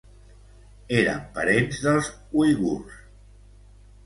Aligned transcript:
Eren 1.01 1.21
parents 1.35 1.83
dels 1.83 2.09
uigurs. 2.45 2.97